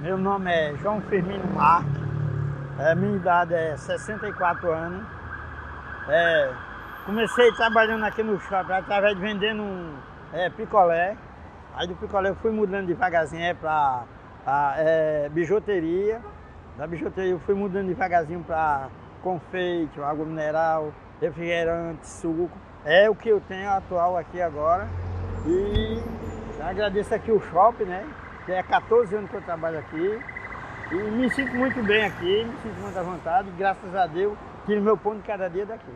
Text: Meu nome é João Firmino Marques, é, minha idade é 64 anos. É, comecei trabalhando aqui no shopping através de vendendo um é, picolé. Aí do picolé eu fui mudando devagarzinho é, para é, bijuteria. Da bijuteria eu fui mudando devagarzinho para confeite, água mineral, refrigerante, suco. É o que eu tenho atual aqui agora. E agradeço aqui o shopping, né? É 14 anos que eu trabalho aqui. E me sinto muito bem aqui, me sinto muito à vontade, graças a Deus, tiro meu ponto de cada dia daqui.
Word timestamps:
Meu 0.00 0.16
nome 0.16 0.50
é 0.50 0.74
João 0.78 0.98
Firmino 1.02 1.46
Marques, 1.52 1.92
é, 2.78 2.94
minha 2.94 3.16
idade 3.16 3.52
é 3.52 3.76
64 3.76 4.72
anos. 4.72 5.06
É, 6.08 6.50
comecei 7.04 7.52
trabalhando 7.52 8.06
aqui 8.06 8.22
no 8.22 8.40
shopping 8.40 8.72
através 8.72 9.14
de 9.14 9.20
vendendo 9.20 9.62
um 9.62 9.94
é, 10.32 10.48
picolé. 10.48 11.18
Aí 11.74 11.86
do 11.86 11.94
picolé 11.96 12.30
eu 12.30 12.34
fui 12.36 12.50
mudando 12.50 12.86
devagarzinho 12.86 13.44
é, 13.44 13.52
para 13.52 14.06
é, 14.78 15.28
bijuteria. 15.28 16.22
Da 16.78 16.86
bijuteria 16.86 17.32
eu 17.32 17.40
fui 17.40 17.54
mudando 17.54 17.88
devagarzinho 17.88 18.42
para 18.42 18.88
confeite, 19.22 20.00
água 20.00 20.24
mineral, 20.24 20.94
refrigerante, 21.20 22.06
suco. 22.06 22.50
É 22.86 23.10
o 23.10 23.14
que 23.14 23.28
eu 23.28 23.38
tenho 23.42 23.68
atual 23.68 24.16
aqui 24.16 24.40
agora. 24.40 24.88
E 25.44 26.02
agradeço 26.58 27.14
aqui 27.14 27.30
o 27.30 27.38
shopping, 27.38 27.84
né? 27.84 28.08
É 28.52 28.62
14 28.64 29.14
anos 29.14 29.30
que 29.30 29.36
eu 29.36 29.42
trabalho 29.42 29.78
aqui. 29.78 30.20
E 30.90 30.94
me 30.94 31.30
sinto 31.30 31.54
muito 31.54 31.80
bem 31.84 32.04
aqui, 32.04 32.44
me 32.44 32.56
sinto 32.62 32.80
muito 32.80 32.98
à 32.98 33.02
vontade, 33.02 33.48
graças 33.56 33.94
a 33.94 34.08
Deus, 34.08 34.36
tiro 34.66 34.82
meu 34.82 34.96
ponto 34.96 35.18
de 35.18 35.22
cada 35.22 35.48
dia 35.48 35.64
daqui. 35.64 35.92